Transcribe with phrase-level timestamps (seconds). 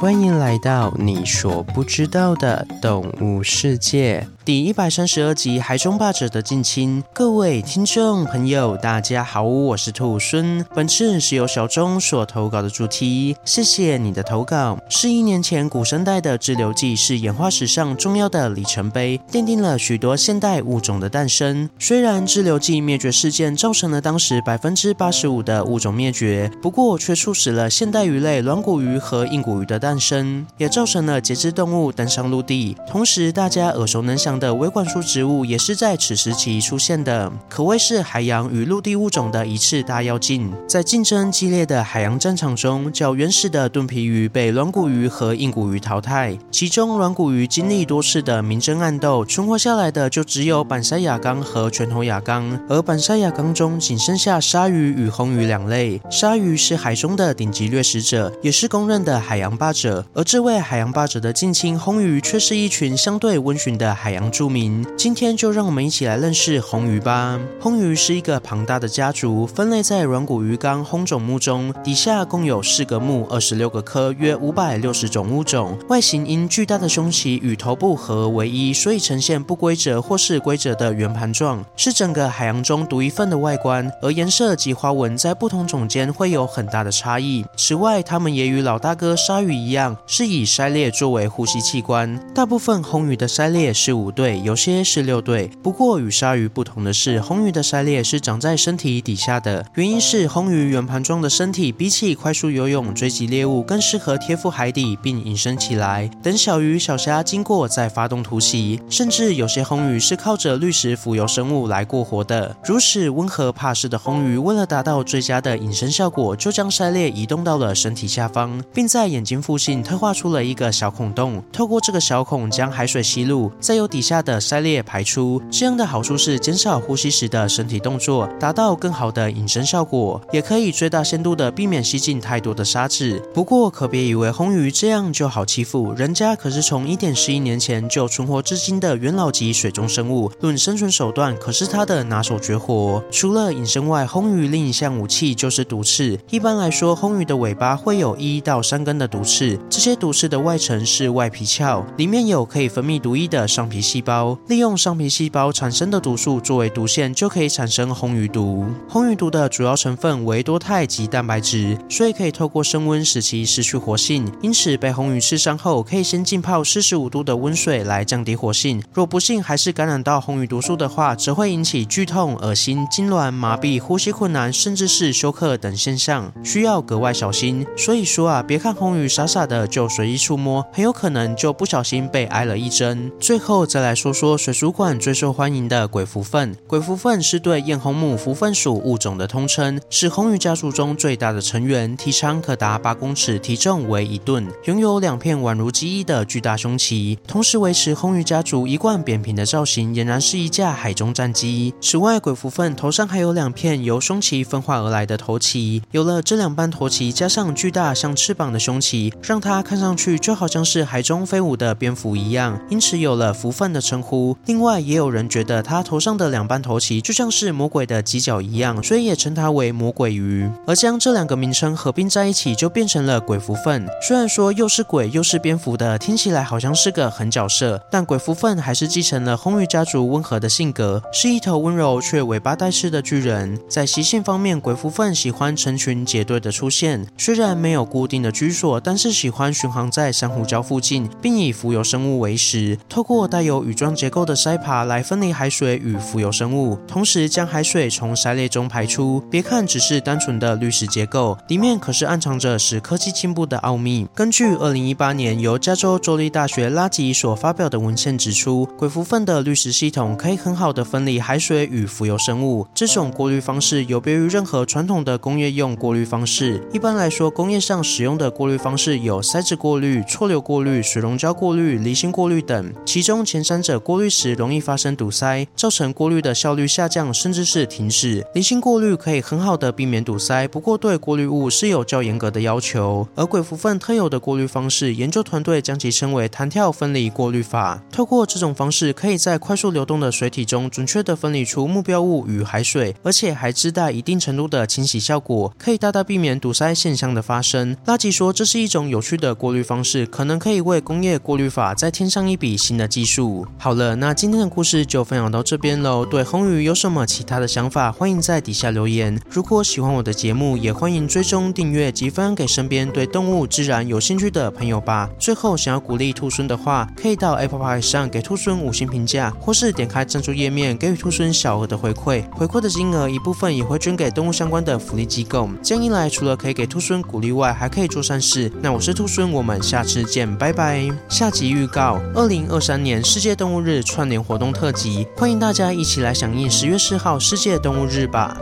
[0.00, 4.26] 欢迎来到你所不知道的动物世界。
[4.42, 10.64] 第一百三十二集海中霸者的近亲，各位听众朋友，大家好，我是兔孙。
[10.74, 14.78] 本次是由小钟所投稿的主题，谢谢你的投稿。
[14.88, 21.68] 四亿年前，古生代的滞留纪是演化史上重要的里程碑，奠定了许多现代物种的诞生。
[21.78, 32.74] 虽然滞留纪灭绝事件造成了当时百分之八十五的物种灭绝，不过却促使了现代鱼类软骨鱼和硬骨鱼的诞生，也造成了节肢动物登上陆地。
[32.88, 40.52] 同时，大家耳熟能详的微灌输植物也是在此时期出现的，可谓是海洋与陆地物种的一次大跃进。
[40.68, 56.00] 在竞争激烈的海洋战场中，较原始的盾皮鱼被软骨鱼和硬骨鱼淘汰，其中软骨鱼经历多次的明争暗斗，存活下来的就只有板鳃亚纲和拳头亚纲，而板鳃亚纲中仅剩下鲨鱼与红鱼两类。
[56.10, 64.84] 鲨鱼是海中的顶级掠食者，也是公认的海洋霸者，而这位海洋霸者的近亲红鱼却是一群相对温驯的海洋住民。
[64.96, 67.38] 今天就让我们一起来认识红鱼吧。
[67.60, 75.78] 红鱼是一个庞大的家族，分类在软骨鱼纲红种目中，底下共有四个目、二十六个科，约五百六十种物种。
[75.88, 83.88] 外形因巨大的胸鳍与头部合为一，所以呈现不规则或是规则的圆盘状，是整个海洋中独一份的外观。
[84.02, 87.44] 而颜色及花纹在不同种间会有很大的差异。
[87.56, 92.18] 此外，它们也与老大哥鲨鱼一样，是以鳃裂作为呼吸器官。
[92.34, 99.66] 大部分红鱼的鳃裂是对，有些是六对，不过与鲨鱼不同的是，红鱼的鳃裂是长在身体底下的。
[99.74, 108.80] 原因是红鱼圆盘状的身体比起快速游泳追击猎物，更适合贴附海底并隐身起来，等小鱼小虾经过再发动突袭。
[108.88, 112.56] 甚至有些红鱼是靠着滤食浮游生物来过活的。
[112.64, 133.22] 如此温和怕事的红鱼，为了达到最佳的隐身效果，就将鳃裂移动到了身体下方，并在眼睛附近特画出了一个小孔洞，透过这个小孔将海水吸入，再由底下的鳃裂排出，这样的好处是减少呼吸时的身体动作，达到更好的隐身效果，也可以最大限度的避免吸进太多的沙子。
[133.32, 143.02] 不过可别以为红鱼这样就好欺负，人家可是从一点十亿年前就存活至今的元老级水中生物，论生存手段可是它的拿手绝活。
[143.10, 146.18] 除了隐身外，红鱼另一项武器就是毒刺。
[146.30, 158.64] 一般来说，红鱼的尾巴会有一到三根的毒刺，这些毒刺的外层是外皮鞘，里面有可以分泌毒液的上皮细胞，利用上皮细胞产生的毒素作为毒腺，就可以产生红鱼毒。
[158.88, 164.30] 红鱼毒的主要成分为多肽及蛋白质，所以可以透过升温使其失去活性。
[164.40, 168.80] 因此，被红鱼刺伤后，可以先浸泡四十五度的温水来降低活性。
[168.92, 177.66] 若不幸还是感染到红鱼毒素的话，则会引起剧痛、恶心、痉挛、麻痹、呼吸困难，甚至是休克等现象，需要格外小心。
[177.76, 183.10] 所以说啊，别看红鱼傻傻的就随意触摸，很有可能就不小心被挨了一针。
[183.18, 201.74] 最后再来说说水族馆最受欢迎的鬼蝠鲼，鬼蝠鲼是对艳红目蝠鲼属物种的通称，是红鱼家族中最大的成员，体长可达八公尺，体重为一吨，拥有两片宛如鸡翼的巨大胸鳍，同时维持红鱼家族一贯扁平的造型，俨然是一架海中战机。
[201.80, 214.36] 此外，鬼蝠鲼头上还有两片由胸鳍分化而来的头鳍，有了这两般头鳍，加上巨大像翅膀的胸鳍，让它看上去就好像是海中飞舞的蝙蝠一样，因此有了蝠鲼的称呼。
[214.46, 220.48] 另外，也有人觉得他头上的两半头鳍就像是魔鬼的犄角一样，所以也称它为魔鬼鱼。
[220.66, 223.86] 而将这两个名称合并在一起，就变成了鬼蝠鲼。
[224.02, 233.58] 虽然说又是鬼又是蝙蝠的，听起来好像是个狠角色，但鬼蝠鲼还是继承了红鱼家族温和的性格，是一头温柔却尾巴带刺的巨人。
[233.68, 249.22] 在习性方面，鬼蝠鲼喜欢成群结队的出现，虽然没有固定的居所，但是喜欢巡航在珊瑚礁附近，并以浮游生物为食，透过带有羽状结构的鳃耙来分离海水与浮游生物，同时将海水从鳃裂中排出。
[249.30, 254.06] 别看只是单纯的滤石结构，里面可是暗藏着使科技进步的奥秘。
[254.14, 262.66] 根据二零一八年由加州州立大学拉吉所发表的文献指出，鬼蝠粪的滤食系统可以很好的分离海水与浮游生物。
[262.74, 266.62] 这种过滤方式有别于任何传统的工业用过滤方式。
[266.72, 278.24] 一般来说，工业上使用的过滤方式有筛子过滤、错流过滤、水溶胶过滤、离心过滤等，其中前三者过滤时容易发生堵塞，造成过滤的效率下降，甚至是停止。
[278.32, 283.08] 离心过滤可以很好的避免堵塞，不过对过滤物是有较严格的要求。
[283.16, 287.82] 而鬼蝠粪特有的过滤方式，研究团队将其称为弹跳分离过滤法。
[287.90, 297.76] 透过这种方式，可以在快速流动的水体中准确地分离出目标物与海水，而且还自带一定程度的清洗效果，可以大大避免堵塞现象的发生。
[297.86, 303.29] 拉吉说，这是一种有趣的过滤方式，可能可以为工业过滤法再添上一笔新的技术。
[303.58, 306.04] 好了，那今天的故事就分享到这边喽。
[306.04, 309.20] 对红鱼有什么其他的想法，欢迎在底下留言。
[309.28, 315.08] 如果喜欢我的节目，也欢迎追踪订阅及分享给身边对动物自然有兴趣的朋友吧。
[315.18, 322.24] 最后，想要鼓励兔孙的话，可以到 Apple Pay 上给兔孙五星评价，或是点开赞助页面给予兔孙小额的回馈。
[322.32, 325.48] 回馈的金额一部分也会捐给动物相关的福利机构。
[325.62, 328.50] 这样一来，除了可以给兔孙鼓励外，还可以做善事。
[328.62, 330.88] 那我是兔孙，我们下次见，拜拜。
[331.08, 338.34] 下集预告：二零二三年世界动物日串联活动特辑，欢迎大家一起来响应十月四号世界动物日吧。